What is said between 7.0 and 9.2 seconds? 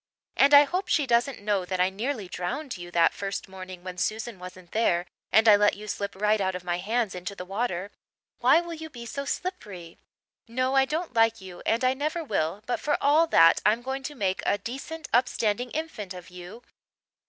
into the water. Why will you be